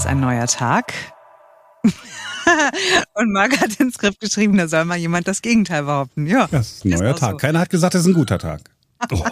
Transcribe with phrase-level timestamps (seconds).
[0.00, 0.94] ist ein neuer Tag.
[3.14, 6.26] Und Marc hat ins Skript geschrieben, da soll mal jemand das Gegenteil behaupten.
[6.26, 7.32] Ja, das ist ein neuer ist Tag.
[7.32, 7.36] So.
[7.36, 8.62] Keiner hat gesagt, es ist ein guter Tag.
[9.12, 9.24] Oh,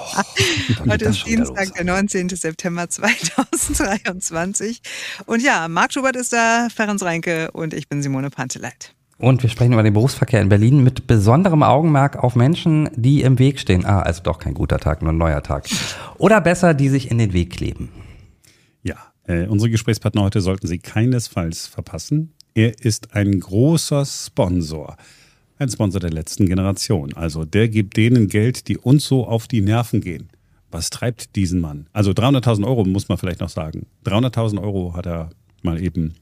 [0.88, 2.30] Heute ist Dienstag, der 19.
[2.30, 4.80] September 2023.
[5.26, 8.94] Und ja, Marc Schubert ist da, Ferenc Reinke und ich bin Simone Panteleit.
[9.18, 13.38] Und wir sprechen über den Berufsverkehr in Berlin mit besonderem Augenmerk auf Menschen, die im
[13.38, 13.84] Weg stehen.
[13.84, 15.66] Ah, also doch kein guter Tag, nur ein neuer Tag.
[16.18, 17.90] Oder besser, die sich in den Weg kleben.
[19.28, 22.32] Äh, unsere Gesprächspartner heute sollten Sie keinesfalls verpassen.
[22.54, 24.96] Er ist ein großer Sponsor.
[25.58, 27.12] Ein Sponsor der letzten Generation.
[27.12, 30.30] Also der gibt denen Geld, die uns so auf die Nerven gehen.
[30.70, 31.88] Was treibt diesen Mann?
[31.92, 33.86] Also 300.000 Euro muss man vielleicht noch sagen.
[34.06, 35.30] 300.000 Euro hat er
[35.62, 36.14] mal eben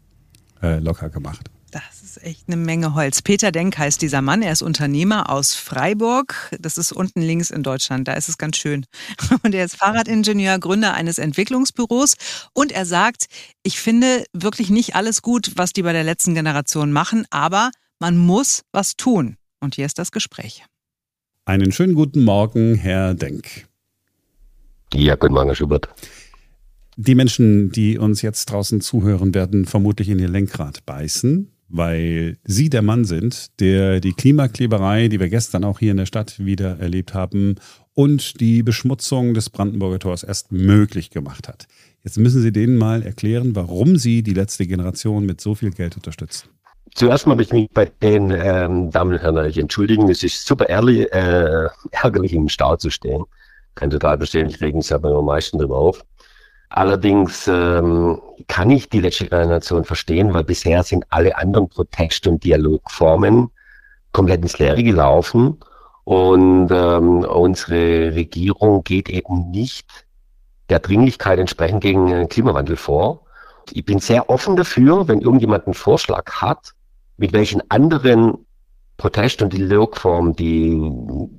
[0.61, 1.49] äh, locker gemacht.
[1.71, 3.23] Das ist echt eine Menge Holz.
[3.23, 4.43] Peter Denk heißt dieser Mann.
[4.43, 6.55] Er ist Unternehmer aus Freiburg.
[6.61, 8.07] Das ist unten links in Deutschland.
[8.07, 8.87] Da ist es ganz schön.
[9.43, 12.15] Und er ist Fahrradingenieur, Gründer eines Entwicklungsbüros.
[12.53, 13.27] Und er sagt,
[13.65, 18.17] ich finde wirklich nicht alles gut, was die bei der letzten Generation machen, aber man
[18.17, 19.37] muss was tun.
[19.59, 20.65] Und hier ist das Gespräch.
[21.47, 23.67] Einen schönen guten Morgen, Herr Denk.
[24.95, 25.89] Ja, guten Morgen, Herr Schubert.
[26.97, 32.71] Die Menschen, die uns jetzt draußen zuhören, werden vermutlich in ihr Lenkrad beißen weil Sie
[32.71, 36.79] der Mann sind, der die Klimakleberei, die wir gestern auch hier in der Stadt wieder
[36.79, 37.57] erlebt haben,
[37.95, 41.67] und die Beschmutzung des Brandenburger Tors erst möglich gemacht hat.
[42.05, 45.97] Jetzt müssen Sie denen mal erklären, warum Sie die letzte Generation mit so viel Geld
[45.97, 46.49] unterstützen.
[46.95, 50.09] Zuerst mal möchte ich mich bei den ähm, Damen und Herren entschuldigen.
[50.09, 53.25] Es ist super ehrlich, äh, ärgerlich, im Stau zu stehen.
[53.75, 56.05] Kann total verstehen, ich rege mich aber am meisten drüber auf.
[56.77, 62.45] Allerdings ähm, kann ich die letzte Generation verstehen, weil bisher sind alle anderen Protest- und
[62.45, 63.49] Dialogformen
[64.13, 65.59] komplett ins Leere gelaufen.
[66.05, 69.87] Und ähm, unsere Regierung geht eben nicht
[70.69, 73.23] der Dringlichkeit entsprechend gegen Klimawandel vor.
[73.73, 76.75] Ich bin sehr offen dafür, wenn irgendjemand einen Vorschlag hat,
[77.17, 78.46] mit welchen anderen
[78.97, 80.81] Protest- und Dialogform die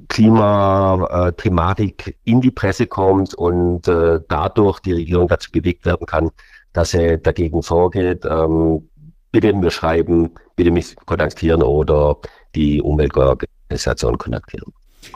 [0.10, 6.30] Klimathematik in die Presse kommt und äh, dadurch die Regierung dazu bewegt werden kann,
[6.74, 8.26] dass sie dagegen vorgeht.
[8.26, 8.88] Ähm,
[9.32, 12.18] bitte mir schreiben, bitte mich kontaktieren oder
[12.56, 14.74] die Umweltorganisation kontaktieren.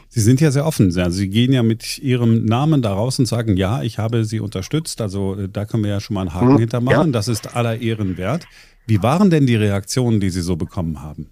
[0.10, 0.86] Sie sind ja sehr offen.
[0.98, 4.40] Also Sie gehen ja mit Ihrem Namen da raus und sagen, ja, ich habe Sie
[4.40, 5.02] unterstützt.
[5.02, 7.08] Also äh, da können wir ja schon mal einen Haken hm, hintermachen.
[7.08, 7.12] Ja.
[7.12, 8.46] Das ist aller Ehren wert.
[8.88, 11.30] Wie waren denn die Reaktionen, die Sie so bekommen haben?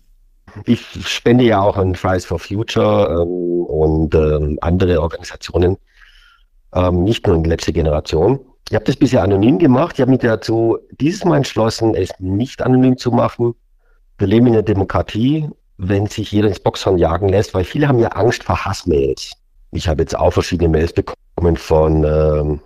[0.66, 5.78] Ich spende ja auch an Fridays for Future ähm, und ähm, andere Organisationen,
[6.74, 8.40] ähm, nicht nur in die letzte Generation.
[8.70, 9.96] Ich habe das bisher anonym gemacht.
[9.96, 13.56] Ich habe mich dazu dieses Mal entschlossen, es nicht anonym zu machen.
[14.20, 18.00] Wir leben in einer Demokratie, wenn sich jeder ins Boxhorn jagen lässt, weil viele haben
[18.00, 19.32] ja Angst vor Hassmails.
[19.72, 22.60] Ich habe jetzt auch verschiedene Mails bekommen von ähm,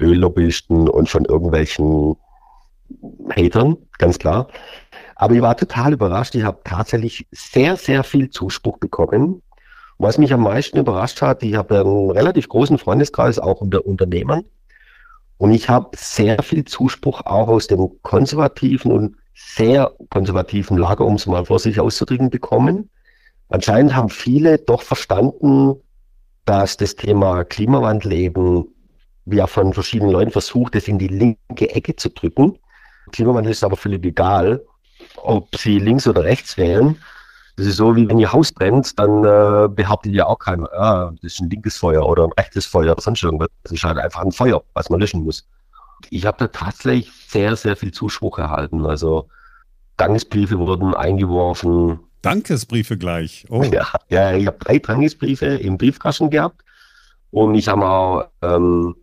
[0.00, 2.16] Öllobbyisten und von irgendwelchen
[3.34, 4.48] Hatern, ganz klar.
[5.16, 6.34] Aber ich war total überrascht.
[6.34, 9.42] Ich habe tatsächlich sehr, sehr viel Zuspruch bekommen.
[9.98, 14.44] Was mich am meisten überrascht hat, ich habe einen relativ großen Freundeskreis, auch unter Unternehmern.
[15.38, 21.14] Und ich habe sehr viel Zuspruch auch aus dem konservativen und sehr konservativen Lager, um
[21.14, 22.90] es mal vor sich auszudrücken, bekommen.
[23.48, 25.74] Anscheinend haben viele doch verstanden,
[26.44, 28.66] dass das Thema Klimawandel eben
[29.26, 32.58] ja von verschiedenen Leuten versucht, es in die linke Ecke zu drücken.
[33.12, 34.64] Klimawandel ist aber völlig egal
[35.16, 36.96] ob sie links oder rechts wählen.
[37.56, 41.12] Das ist so, wie wenn ihr Haus brennt, dann äh, behauptet ja auch keiner, ah,
[41.22, 43.48] das ist ein linkes Feuer oder ein rechtes Feuer oder sonst irgendwas.
[43.62, 45.46] Das ist halt einfach ein Feuer, was man löschen muss.
[46.10, 48.86] Ich habe da tatsächlich sehr, sehr viel Zuspruch erhalten.
[48.86, 49.28] Also
[49.98, 52.00] Dankesbriefe wurden eingeworfen.
[52.22, 53.44] Dankesbriefe gleich.
[53.50, 53.62] Oh.
[53.72, 56.62] Ja, ja ich habe drei Dankesbriefe im Briefkasten gehabt.
[57.30, 58.96] Und ich habe auch ähm,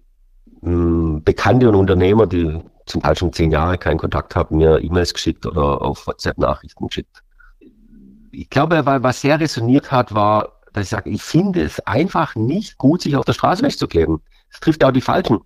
[1.23, 5.45] Bekannte und Unternehmer, die zum Teil schon zehn Jahre keinen Kontakt habe, mir E-Mails geschickt
[5.45, 7.23] oder auf WhatsApp-Nachrichten geschickt.
[8.31, 12.35] Ich glaube, weil was sehr resoniert hat, war, dass ich sage, ich finde es einfach
[12.35, 14.21] nicht gut, sich auf der Straße wegzukleben.
[14.51, 15.39] Es trifft auch die Falschen.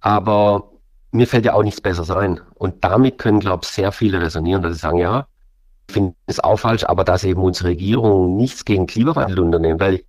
[0.00, 0.72] Aber
[1.10, 2.40] mir fällt ja auch nichts Besseres ein.
[2.54, 5.26] Und damit können, glaube ich, sehr viele resonieren, dass sie sagen, ja,
[5.88, 10.02] ich finde es auch falsch, aber dass eben unsere Regierung nichts gegen Klimawandel unternimmt, weil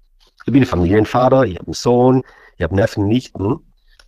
[0.46, 2.24] ich bin Familienvater, ich habe einen Sohn,
[2.58, 3.60] ich habe Neffen, Nichten.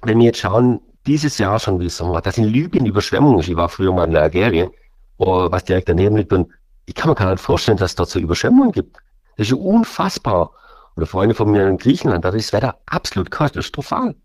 [0.02, 3.40] Wenn wir jetzt schauen, dieses Jahr schon wie Sommer, dass in Libyen Überschwemmungen.
[3.40, 4.70] Ich war früher mal in Algerien,
[5.18, 6.34] was direkt daneben liegt.
[6.34, 6.50] Und
[6.86, 8.98] ich kann mir gar nicht vorstellen, dass es dort so Überschwemmungen gibt.
[9.38, 10.52] Das ist ja unfassbar.
[10.96, 14.16] Oder Freunde von mir in Griechenland, da ist das Wetter absolut katastrophal.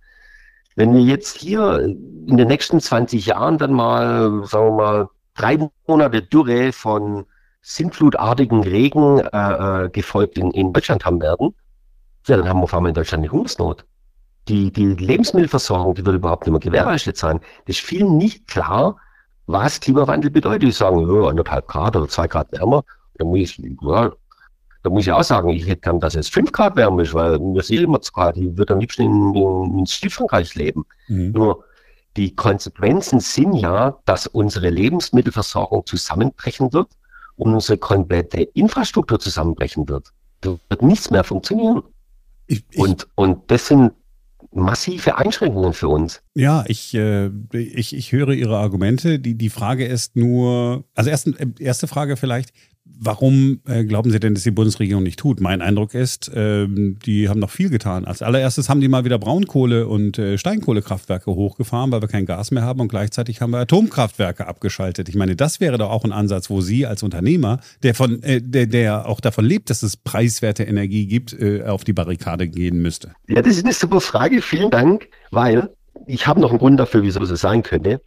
[0.76, 5.71] Wenn wir jetzt hier in den nächsten 20 Jahren dann mal, sagen wir mal, drei
[5.87, 7.26] Monate Dürre von
[7.62, 11.55] sintflutartigen Regen äh, äh gefolgt in, in Deutschland haben werden,
[12.26, 13.85] ja, dann haben wir auf einmal in Deutschland eine Hungersnot
[14.49, 17.41] die, die Lebensmittelversorgung, die wird überhaupt nicht mehr gewährleistet sein.
[17.67, 18.96] Das ist vielen nicht klar,
[19.46, 20.62] was Klimawandel bedeutet.
[20.62, 22.85] Die sagen, ja, anderthalb Grad oder zwei Grad wärmer.
[23.17, 24.12] Da muss ich, ja,
[24.82, 27.38] da muss ich auch sagen, ich hätte gern, dass es fünf Grad wärmer ist, weil
[27.38, 28.37] mir sehen immer zu Grad.
[28.37, 30.85] Ich würde am liebsten in, in, in Südfrankreich leben.
[31.08, 31.32] Mhm.
[31.32, 31.64] Nur
[32.17, 36.88] die Konsequenzen sind ja, dass unsere Lebensmittelversorgung zusammenbrechen wird
[37.37, 40.12] und unsere komplette Infrastruktur zusammenbrechen wird.
[40.43, 41.82] Da wird nichts mehr funktionieren.
[42.47, 43.93] Ich, ich, und, und das sind
[44.55, 46.23] massive Einschränkungen für uns.
[46.35, 49.19] Ja, ich, äh, ich, ich höre Ihre Argumente.
[49.19, 52.53] Die, die Frage ist nur, also erst, erste Frage vielleicht,
[52.87, 55.41] Warum äh, glauben Sie denn, dass die Bundesregierung nicht tut?
[55.41, 58.05] Mein Eindruck ist, ähm, die haben noch viel getan.
[58.05, 62.51] Als allererstes haben die mal wieder Braunkohle- und äh, Steinkohlekraftwerke hochgefahren, weil wir kein Gas
[62.51, 65.09] mehr haben und gleichzeitig haben wir Atomkraftwerke abgeschaltet.
[65.09, 68.43] Ich meine, das wäre doch auch ein Ansatz, wo Sie als Unternehmer, der, von, äh,
[68.43, 72.83] der, der auch davon lebt, dass es preiswerte Energie gibt, äh, auf die Barrikade gehen
[72.83, 73.13] müsste.
[73.29, 74.43] Ja, das ist eine super Frage.
[74.43, 75.71] Vielen Dank, weil
[76.07, 78.03] ich habe noch einen Grund dafür, wieso das sein könnte.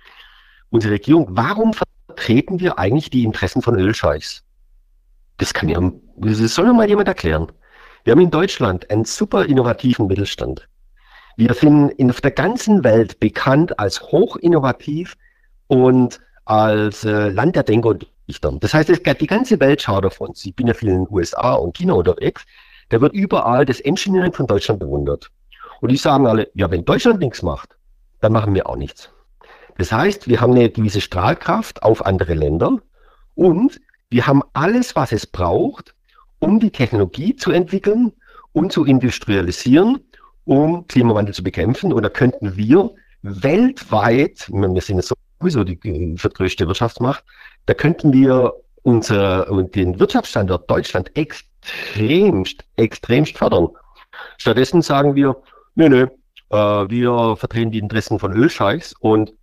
[0.69, 4.43] Unsere Regierung, warum vertreten wir eigentlich die Interessen von Ölscheichs?
[5.37, 5.79] Das kann ja,
[6.17, 7.51] das soll mir mal jemand erklären.
[8.03, 10.67] Wir haben in Deutschland einen super innovativen Mittelstand.
[11.35, 15.15] Wir sind in der ganzen Welt bekannt als hochinnovativ
[15.67, 18.51] und als äh, Land der Denker und Dichter.
[18.59, 20.45] Das heißt, die ganze Welt schaut auf uns.
[20.45, 22.45] Ich bin ja viel in den USA und China unterwegs.
[22.89, 25.29] Da wird überall das Engineering von Deutschland bewundert.
[25.81, 27.77] Und die sagen alle, ja, wenn Deutschland nichts macht,
[28.21, 29.11] dann machen wir auch nichts.
[29.77, 32.79] Das heißt, wir haben eine gewisse Strahlkraft auf andere Länder
[33.35, 35.93] und wir haben alles, was es braucht,
[36.39, 38.13] um die Technologie zu entwickeln
[38.53, 39.99] und zu industrialisieren,
[40.45, 41.91] um Klimawandel zu bekämpfen.
[41.91, 47.23] Und da könnten wir weltweit, wir sind sowieso die größte Wirtschaftsmacht,
[47.65, 53.67] da könnten wir unser, den Wirtschaftsstandort Deutschland extremst, extremst fördern.
[54.37, 55.35] Stattdessen sagen wir,
[55.75, 56.07] nö, nö,
[56.49, 59.33] äh, wir vertreten die Interessen von Ölscheichs und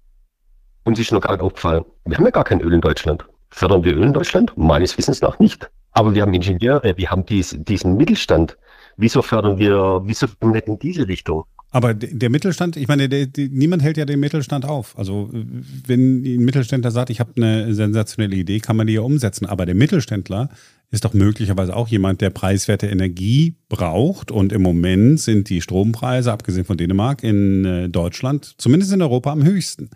[0.84, 1.84] uns ist noch gar nicht aufgefallen.
[2.06, 3.26] Wir haben ja gar kein Öl in Deutschland.
[3.54, 4.52] Fördern wir Öl in Deutschland?
[4.56, 5.70] Meines Wissens nach nicht.
[5.92, 8.56] Aber wir haben Ingenieure, wir haben dies, diesen Mittelstand.
[8.96, 11.44] Wieso fördern wir, wieso nicht in diese Richtung?
[11.70, 14.98] Aber der Mittelstand, ich meine, der, der, niemand hält ja den Mittelstand auf.
[14.98, 19.46] Also wenn ein Mittelständler sagt, ich habe eine sensationelle Idee, kann man die ja umsetzen.
[19.46, 20.48] Aber der Mittelständler
[20.90, 24.32] ist doch möglicherweise auch jemand, der preiswerte Energie braucht.
[24.32, 29.30] Und im Moment sind die Strompreise, abgesehen von Dänemark, in äh, Deutschland, zumindest in Europa,
[29.30, 29.90] am höchsten.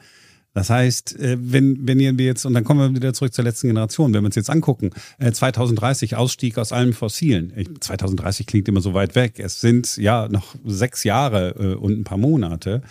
[0.59, 3.69] Das heißt, äh, wenn, wenn wir jetzt, und dann kommen wir wieder zurück zur letzten
[3.69, 4.91] Generation, wenn wir uns jetzt angucken,
[5.21, 7.79] 2030 äh, Ausstieg aus allem Fossilen.
[7.79, 9.39] 2030 klingt immer so weit weg.
[9.39, 12.83] Es sind ja noch sechs Jahre äh, und ein paar Monate.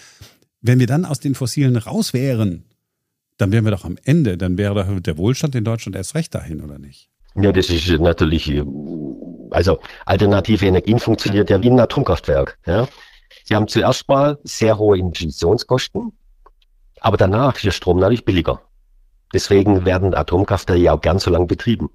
[0.61, 2.63] Wenn wir dann aus den Fossilen raus wären,
[3.37, 6.33] dann wären wir doch am Ende, dann wäre doch der Wohlstand in Deutschland erst recht
[6.33, 7.09] dahin, oder nicht?
[7.35, 8.49] Ja, das ist natürlich,
[9.51, 12.57] also alternative Energien funktioniert ja wie ein Atomkraftwerk.
[12.65, 12.87] Ja.
[13.43, 16.13] Sie haben zuerst mal sehr hohe Investitionskosten
[17.01, 18.61] aber danach ist der Strom natürlich billiger.
[19.33, 21.89] Deswegen werden Atomkraftwerke ja auch gern so lange betrieben.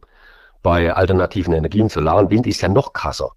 [0.62, 3.32] Bei alternativen Energien, Solar und Wind ist ja noch krasser.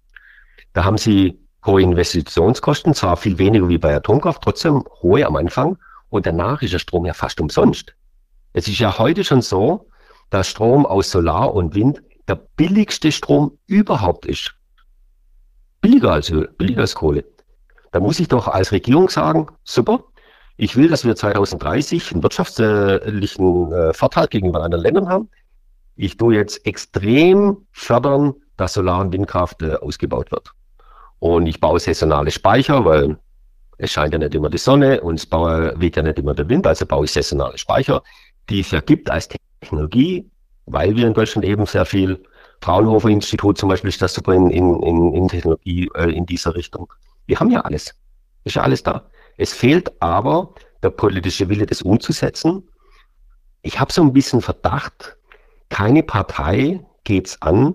[0.72, 5.78] Da haben sie hohe Investitionskosten, zwar viel weniger wie bei Atomkraft, trotzdem hohe am Anfang
[6.10, 7.94] und danach ist der Strom ja fast umsonst.
[8.52, 9.88] Es ist ja heute schon so,
[10.30, 14.54] dass Strom aus Solar und Wind der billigste Strom überhaupt ist.
[15.80, 17.24] Billiger als Öl, billiger als Kohle.
[17.92, 20.04] Da muss ich doch als Regierung sagen, super,
[20.56, 25.28] ich will, dass wir 2030 einen wirtschaftlichen äh, Vorteil gegenüber anderen Ländern haben.
[25.96, 30.50] Ich tue jetzt extrem fördern, dass Solar- und Windkraft äh, ausgebaut wird.
[31.18, 33.18] Und ich baue saisonale Speicher, weil
[33.78, 36.66] es scheint ja nicht immer die Sonne und es weht ja nicht immer der Wind,
[36.66, 38.02] also baue ich saisonale Speicher,
[38.48, 39.28] die es vergibt als
[39.60, 40.30] Technologie,
[40.66, 42.22] weil wir in Deutschland eben sehr viel
[42.62, 46.92] Fraunhofer Institut zum Beispiel ist das super in, in, in Technologie äh, in dieser Richtung.
[47.26, 47.94] Wir haben ja alles.
[48.44, 49.04] Ist ja alles da.
[49.36, 52.68] Es fehlt aber der politische Wille, das umzusetzen.
[53.62, 55.16] Ich habe so ein bisschen Verdacht,
[55.68, 57.74] keine Partei geht's an,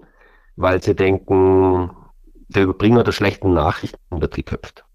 [0.56, 1.92] weil sie denken,
[2.48, 4.86] der Überbringer der schlechten Nachrichten wird geköpft.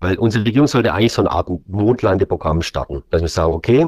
[0.00, 3.86] Weil unsere Regierung sollte eigentlich so eine Art Mondlandeprogramm starten, dass wir sagen, okay,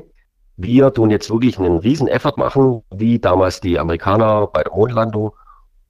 [0.56, 5.32] wir tun jetzt wirklich einen riesen Effort machen, wie damals die Amerikaner bei der Mondlandung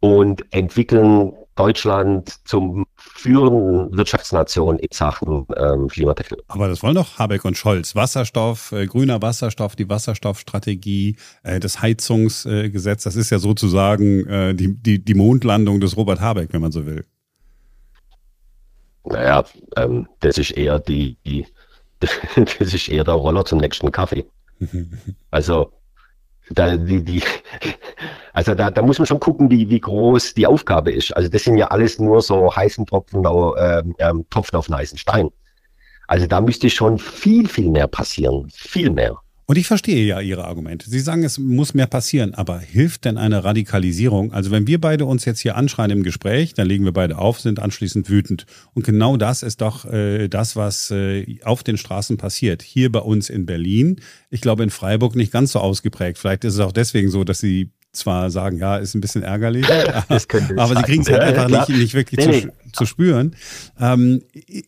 [0.01, 2.87] und entwickeln Deutschland zum
[3.19, 6.41] führenden Wirtschaftsnation in Sachen ähm, Klimatechnik.
[6.49, 7.95] Aber das wollen doch Habeck und Scholz.
[7.95, 14.75] Wasserstoff, äh, grüner Wasserstoff, die Wasserstoffstrategie, äh, das Heizungsgesetz, das ist ja sozusagen äh, die,
[14.75, 17.05] die, die Mondlandung des Robert Habeck, wenn man so will.
[19.05, 19.45] Naja,
[19.77, 21.47] ähm, das ist eher die, die
[22.01, 24.25] das ist eher der Roller zum nächsten Kaffee.
[25.31, 25.73] Also
[26.51, 27.23] da, die, die,
[28.33, 31.17] also da, da muss man schon gucken, wie, wie groß die Aufgabe ist.
[31.17, 34.99] Also das sind ja alles nur so heißen Tropfen, äh, ähm, Tropfen auf einen heißen
[34.99, 35.31] Stein.
[36.07, 38.49] Also da müsste schon viel, viel mehr passieren.
[38.51, 39.19] Viel mehr.
[39.51, 40.91] Und ich verstehe ja Ihre Argumente.
[40.91, 44.31] Sie sagen, es muss mehr passieren, aber hilft denn eine Radikalisierung?
[44.31, 47.41] Also wenn wir beide uns jetzt hier anschreien im Gespräch, dann legen wir beide auf,
[47.41, 48.45] sind anschließend wütend.
[48.75, 52.61] Und genau das ist doch äh, das, was äh, auf den Straßen passiert.
[52.61, 56.19] Hier bei uns in Berlin, ich glaube in Freiburg nicht ganz so ausgeprägt.
[56.19, 59.67] Vielleicht ist es auch deswegen so, dass Sie zwar sagen, ja, ist ein bisschen ärgerlich,
[60.09, 63.35] aber sie kriegen es halt einfach ja, nicht, nicht wirklich nee, zu, zu, spüren.
[63.79, 64.23] Ähm,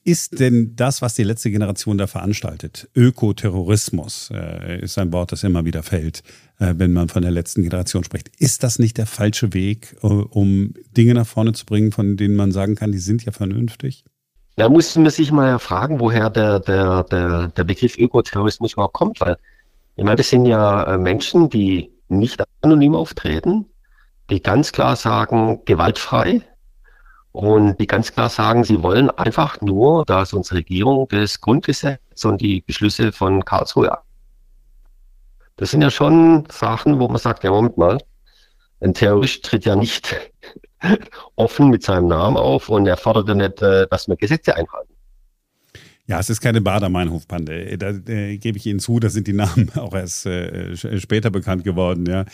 [0.05, 5.45] ist denn das, was die letzte Generation da veranstaltet, Ökoterrorismus, äh, ist ein Wort, das
[5.45, 6.23] immer wieder fällt,
[6.59, 8.31] äh, wenn man von der letzten Generation spricht.
[8.39, 12.37] Ist das nicht der falsche Weg, äh, um Dinge nach vorne zu bringen, von denen
[12.37, 14.05] man sagen kann, die sind ja vernünftig?
[14.57, 19.21] Da muss man sich mal fragen, woher der, der, der, der Begriff Ökoterrorismus überhaupt kommt,
[19.21, 19.37] weil
[19.97, 23.67] ich meine, das sind ja äh, Menschen, die nicht anonym auftreten,
[24.31, 26.43] die ganz klar sagen, gewaltfrei
[27.33, 32.41] und die ganz klar sagen, sie wollen einfach nur, dass unsere Regierung das Grundgesetz und
[32.41, 33.97] die Beschlüsse von Karlsruhe.
[35.57, 37.99] Das sind ja schon Sachen, wo man sagt, ja, Moment mal,
[38.81, 40.17] ein Terrorist tritt ja nicht
[41.37, 44.95] offen mit seinem Namen auf und er fordert ja nicht, äh, dass wir Gesetze einhalten.
[46.11, 47.79] Ja, es ist keine Bader-Meinhof-Bande.
[47.79, 51.63] Da äh, gebe ich Ihnen zu, da sind die Namen auch erst äh, später bekannt
[51.63, 52.25] geworden, ja.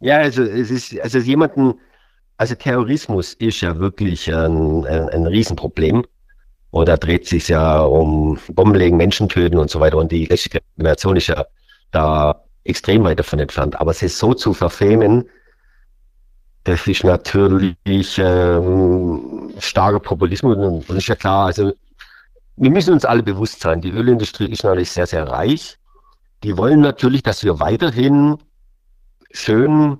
[0.00, 1.74] Ja, also es ist, also jemanden,
[2.38, 6.04] also Terrorismus ist ja wirklich ein, ein, ein Riesenproblem.
[6.70, 9.96] Und da dreht sich ja um Bombenlegen, Menschen töten und so weiter.
[9.98, 11.46] Und die letzte Generation ist ja
[11.92, 13.80] da extrem weit davon entfernt.
[13.80, 15.24] Aber es ist so zu verfemen,
[16.64, 20.56] das ist natürlich ähm, starker Populismus.
[20.56, 21.72] Und ist ja klar, also
[22.60, 25.78] wir müssen uns alle bewusst sein, die Ölindustrie ist natürlich sehr, sehr reich.
[26.42, 28.38] Die wollen natürlich, dass wir weiterhin
[29.30, 29.98] schön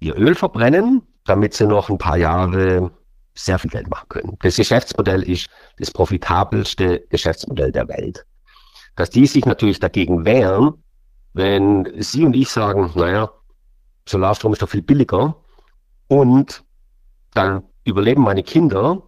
[0.00, 2.90] ihr Öl verbrennen, damit sie noch ein paar Jahre
[3.34, 4.36] sehr viel Geld machen können.
[4.42, 8.24] Das Geschäftsmodell ist das profitabelste Geschäftsmodell der Welt.
[8.96, 10.74] Dass die sich natürlich dagegen wehren,
[11.32, 13.30] wenn Sie und ich sagen, naja,
[14.08, 15.36] Solarstrom ist doch viel billiger
[16.06, 16.62] und
[17.32, 19.02] dann überleben meine Kinder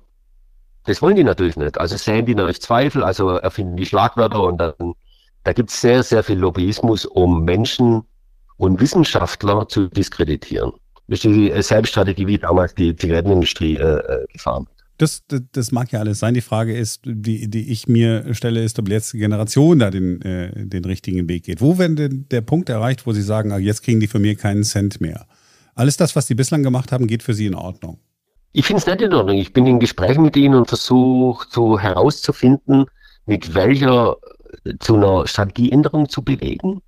[0.87, 1.79] das wollen die natürlich nicht.
[1.79, 4.75] Also sehen die natürlich Zweifel, also erfinden die Schlagwörter und dann,
[5.45, 8.03] da gibt es sehr, sehr viel Lobbyismus, um Menschen
[8.57, 10.73] und Wissenschaftler zu diskreditieren.
[11.09, 14.67] Das ist dieselbe Strategie, wie damals die Zigarettenindustrie äh, äh gefahren
[14.99, 16.35] das, das, das, mag ja alles sein.
[16.35, 20.23] Die Frage ist, die, die ich mir stelle, ist, ob die letzte Generation da den,
[20.23, 21.61] äh, den richtigen Weg geht.
[21.61, 24.37] Wo wird denn der Punkt erreicht, wo sie sagen, ah, jetzt kriegen die für mir
[24.37, 25.27] keinen Cent mehr?
[25.75, 27.99] Alles das, was die bislang gemacht haben, geht für sie in Ordnung.
[28.53, 29.37] Ich finde es nicht in Ordnung.
[29.37, 32.87] Ich bin in Gesprächen mit ihnen und versuche so herauszufinden,
[33.27, 34.17] mit welcher
[34.81, 36.83] zu einer Strategieänderung zu bewegen,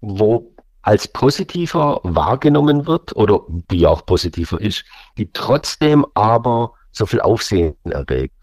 [0.00, 4.84] wo als positiver wahrgenommen wird oder die auch positiver ist,
[5.18, 8.34] die trotzdem aber so viel Aufsehen erregt.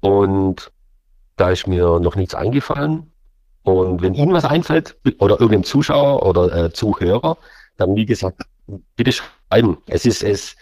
[0.00, 0.70] Und
[1.36, 3.12] da ist mir noch nichts eingefallen.
[3.62, 7.36] Und wenn Ihnen was einfällt, oder irgendeinem Zuschauer oder äh, Zuhörer,
[7.76, 8.42] dann wie gesagt,
[8.96, 9.78] bitte schreiben.
[9.86, 10.56] Es ist es,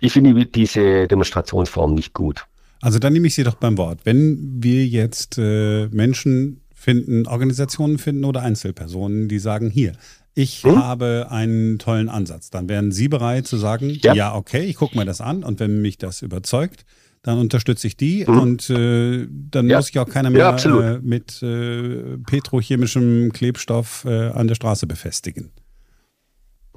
[0.00, 2.46] ich finde diese Demonstrationsform nicht gut.
[2.80, 4.00] Also dann nehme ich Sie doch beim Wort.
[4.04, 9.92] Wenn wir jetzt äh, Menschen finden, Organisationen finden oder Einzelpersonen, die sagen, hier,
[10.34, 10.82] ich hm?
[10.82, 14.96] habe einen tollen Ansatz, dann wären Sie bereit zu sagen, ja, ja okay, ich gucke
[14.96, 16.86] mir das an und wenn mich das überzeugt,
[17.22, 18.38] dann unterstütze ich die hm.
[18.38, 19.76] und äh, dann ja.
[19.76, 24.86] muss ich auch keiner mehr ja, äh, mit äh, petrochemischem Klebstoff äh, an der Straße
[24.86, 25.50] befestigen.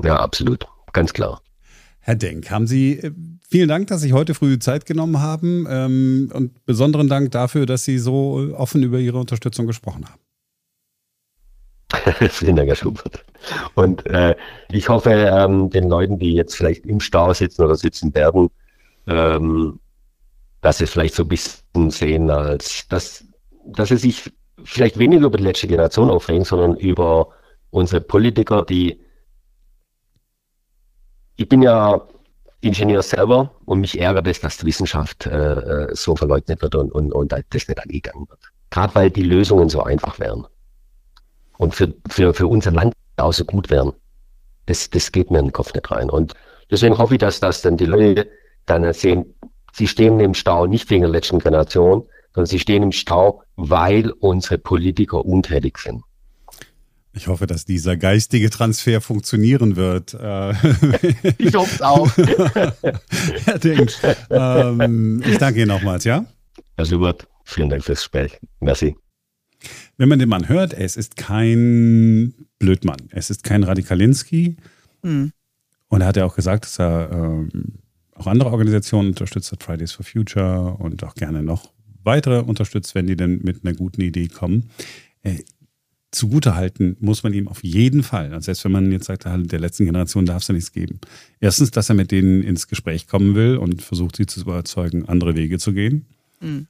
[0.03, 1.41] Ja, absolut, ganz klar.
[2.05, 3.11] Herr Denk, haben Sie äh,
[3.47, 7.85] vielen Dank, dass Sie heute früh Zeit genommen haben ähm, und besonderen Dank dafür, dass
[7.85, 10.19] Sie so offen über Ihre Unterstützung gesprochen haben.
[12.29, 13.23] vielen Dank, Herr Schubert.
[13.75, 14.35] Und äh,
[14.69, 18.49] ich hoffe, ähm, den Leuten, die jetzt vielleicht im Stau sitzen oder sitzen werden,
[19.07, 19.79] ähm,
[20.59, 23.23] dass sie vielleicht so ein bisschen sehen, als dass,
[23.65, 24.29] dass sie sich
[24.65, 27.29] vielleicht weniger über die letzte Generation aufregen, sondern über
[27.69, 28.99] unsere Politiker, die
[31.35, 32.01] ich bin ja
[32.61, 36.91] Ingenieur selber und mich ärgert es, dass die Wissenschaft äh, äh, so verleugnet wird und,
[36.91, 38.39] und, und das nicht angegangen wird.
[38.69, 40.47] Gerade weil die Lösungen so einfach wären
[41.57, 43.91] und für, für, für unser Land auch so gut wären.
[44.65, 46.09] Das, das geht mir in den Kopf nicht rein.
[46.09, 46.33] Und
[46.71, 48.29] deswegen hoffe ich, dass das dann die Leute
[48.65, 49.25] dann sehen,
[49.73, 54.11] sie stehen im Stau nicht wegen der letzten Generation, sondern sie stehen im Stau, weil
[54.11, 56.01] unsere Politiker untätig sind.
[57.15, 60.15] Ich hoffe, dass dieser geistige Transfer funktionieren wird.
[60.15, 60.51] Äh,
[61.37, 62.09] ich hoffe es auch.
[63.45, 63.87] Herr Ding,
[64.31, 66.25] ähm, ich danke Ihnen nochmals, ja?
[66.75, 68.39] Herr Schubert, vielen Dank fürs Gespräch.
[68.59, 68.95] Merci.
[69.97, 72.97] Wenn man den Mann hört, es ist kein Blödmann.
[73.11, 74.57] Es ist kein Radikalinski.
[75.03, 75.31] Mhm.
[75.89, 77.79] Und er hat ja auch gesagt, dass er ähm,
[78.15, 81.71] auch andere Organisationen unterstützt hat, Fridays for Future und auch gerne noch
[82.03, 84.71] weitere unterstützt, wenn die denn mit einer guten Idee kommen.
[85.21, 85.43] Äh,
[86.13, 88.33] zugutehalten muss man ihm auf jeden Fall.
[88.33, 90.99] Also selbst wenn man jetzt sagt, der letzten Generation darf es ja nichts geben.
[91.39, 95.35] Erstens, dass er mit denen ins Gespräch kommen will und versucht, sie zu überzeugen, andere
[95.35, 96.05] Wege zu gehen.
[96.39, 96.67] Mhm.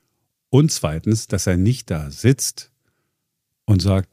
[0.50, 2.72] Und zweitens, dass er nicht da sitzt
[3.66, 4.10] und sagt,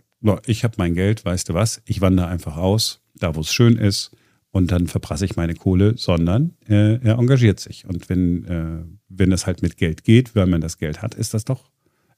[0.47, 3.77] ich habe mein Geld, weißt du was, ich wandere einfach aus, da wo es schön
[3.77, 4.11] ist
[4.51, 7.87] und dann verprasse ich meine Kohle, sondern äh, er engagiert sich.
[7.87, 11.35] Und wenn, äh, wenn das halt mit Geld geht, wenn man das Geld hat, ist
[11.35, 11.71] das doch,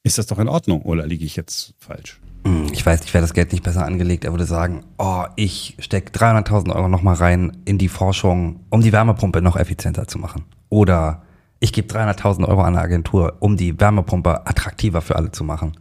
[0.02, 2.20] ist das doch in Ordnung oder liege ich jetzt falsch?
[2.44, 4.24] Hm, ich weiß nicht, wäre das Geld nicht besser angelegt.
[4.24, 8.92] Er würde sagen, oh, ich stecke 300.000 Euro nochmal rein in die Forschung, um die
[8.92, 10.44] Wärmepumpe noch effizienter zu machen.
[10.68, 11.22] Oder
[11.60, 15.72] ich gebe 300.000 Euro an eine Agentur, um die Wärmepumpe attraktiver für alle zu machen.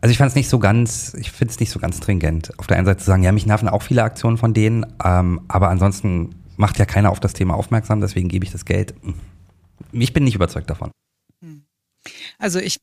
[0.00, 2.56] Also ich fand es nicht so ganz, ich finde es nicht so ganz stringent.
[2.58, 5.40] Auf der einen Seite zu sagen, ja, mich nerven auch viele Aktionen von denen, ähm,
[5.48, 8.94] aber ansonsten macht ja keiner auf das Thema aufmerksam, deswegen gebe ich das Geld.
[9.90, 10.90] Ich bin nicht überzeugt davon.
[12.38, 12.78] Also ich,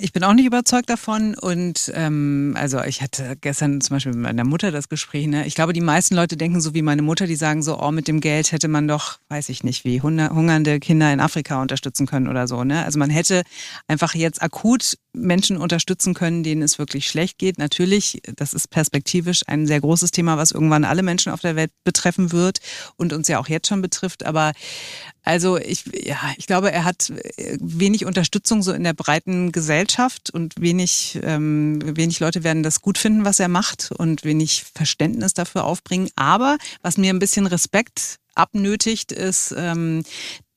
[0.00, 4.22] ich bin auch nicht überzeugt davon und ähm, also ich hatte gestern zum Beispiel mit
[4.22, 5.26] meiner Mutter das Gespräch.
[5.26, 5.46] Ne?
[5.46, 8.08] Ich glaube, die meisten Leute denken so wie meine Mutter, die sagen so, oh, mit
[8.08, 12.28] dem Geld hätte man doch, weiß ich nicht, wie hungernde Kinder in Afrika unterstützen können
[12.28, 12.64] oder so.
[12.64, 12.84] Ne?
[12.84, 13.42] Also man hätte
[13.88, 17.58] einfach jetzt akut Menschen unterstützen können, denen es wirklich schlecht geht.
[17.58, 21.70] Natürlich, das ist perspektivisch ein sehr großes Thema, was irgendwann alle Menschen auf der Welt
[21.84, 22.60] betreffen wird
[22.96, 24.24] und uns ja auch jetzt schon betrifft.
[24.24, 24.52] Aber
[25.22, 30.30] also ich, ja, ich glaube, er hat äh, wenig Unterstützung so in der breiten Gesellschaft
[30.30, 35.34] und wenig, ähm, wenig Leute werden das gut finden, was er macht und wenig Verständnis
[35.34, 36.08] dafür aufbringen.
[36.16, 40.02] Aber was mir ein bisschen Respekt abnötigt, ist, ähm,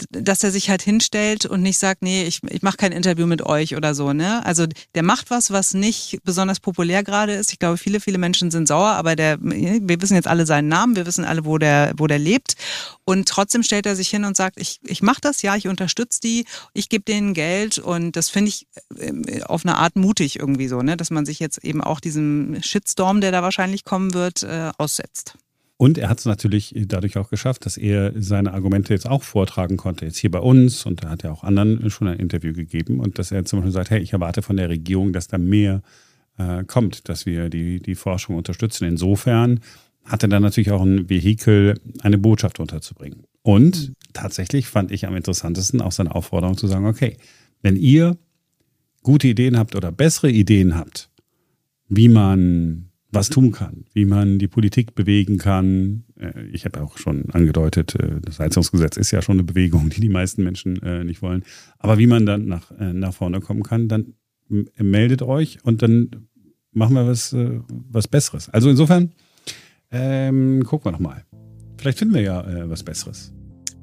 [0.10, 3.42] dass er sich halt hinstellt und nicht sagt, nee, ich, ich mache kein Interview mit
[3.42, 4.12] euch oder so.
[4.12, 4.46] Ne?
[4.46, 7.54] Also der macht was, was nicht besonders populär gerade ist.
[7.54, 10.96] Ich glaube, viele, viele Menschen sind sauer, aber der, wir wissen jetzt alle seinen Namen,
[10.98, 12.56] wir wissen alle, wo der, wo der lebt.
[13.06, 16.20] Und trotzdem stellt er sich hin und sagt, ich, ich mache das, ja, ich unterstütze
[16.20, 18.68] die, ich gebe denen Geld und das finde ich
[18.98, 20.98] äh, auf eine Art mutig irgendwie so, ne?
[20.98, 25.38] dass man sich jetzt eben auch diesem Shitstorm, der da wahrscheinlich kommen wird, äh, aussetzt.
[25.78, 29.76] Und er hat es natürlich dadurch auch geschafft, dass er seine Argumente jetzt auch vortragen
[29.76, 30.86] konnte, jetzt hier bei uns.
[30.86, 33.00] Und da hat er auch anderen schon ein Interview gegeben.
[33.02, 35.82] Und dass er zum Beispiel sagt, hey, ich erwarte von der Regierung, dass da mehr
[36.38, 38.86] äh, kommt, dass wir die, die Forschung unterstützen.
[38.86, 39.60] Insofern
[40.06, 43.24] hat er dann natürlich auch ein Vehikel, eine Botschaft unterzubringen.
[43.42, 43.94] Und mhm.
[44.14, 47.18] tatsächlich fand ich am interessantesten auch seine Aufforderung zu sagen, okay,
[47.62, 48.18] wenn ihr
[49.04, 51.10] gute Ideen habt oder bessere Ideen habt,
[51.90, 56.04] wie man was tun kann, wie man die Politik bewegen kann.
[56.20, 60.02] Äh, ich habe auch schon angedeutet, äh, das Heizungsgesetz ist ja schon eine Bewegung, die
[60.02, 61.44] die meisten Menschen äh, nicht wollen.
[61.80, 64.14] Aber wie man dann nach, nach vorne kommen kann, dann
[64.78, 66.28] meldet euch und dann
[66.72, 67.36] machen wir was,
[67.90, 68.50] was Besseres.
[68.50, 69.12] Also insofern
[69.90, 71.26] ähm, gucken wir nochmal.
[71.78, 73.34] Vielleicht finden wir ja was Besseres.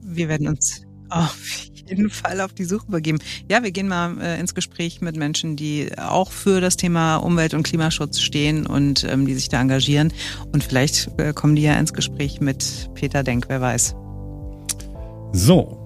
[0.04, 3.18] Wir werden uns auf jeden Fall auf die Suche begeben.
[3.48, 7.54] Ja, wir gehen mal äh, ins Gespräch mit Menschen, die auch für das Thema Umwelt-
[7.54, 10.12] und Klimaschutz stehen und ähm, die sich da engagieren.
[10.52, 13.94] Und vielleicht äh, kommen die ja ins Gespräch mit Peter Denk, wer weiß.
[15.32, 15.78] So,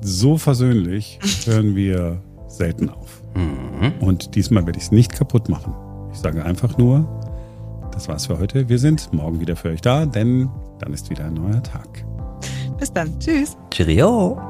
[0.00, 3.22] so versöhnlich hören wir selten auf.
[3.34, 3.92] Mhm.
[4.00, 5.74] Und diesmal werde ich es nicht kaputt machen.
[6.12, 7.06] Ich sage einfach nur,
[7.92, 8.68] das war's für heute.
[8.68, 10.48] Wir sind morgen wieder für euch da, denn
[10.78, 12.04] dann ist wieder ein neuer Tag.
[12.78, 13.18] Bis dann.
[13.18, 13.56] Tschüss.
[13.70, 14.47] Cheerio.